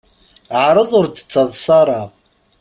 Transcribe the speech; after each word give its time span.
Ɛṛeḍ 0.65 0.91
ur 0.99 1.05
d-ttaḍṣa 1.07 1.71
ara. 1.81 2.01